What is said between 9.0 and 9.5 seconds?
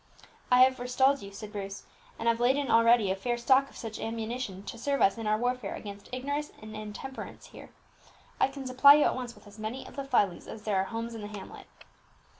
at once with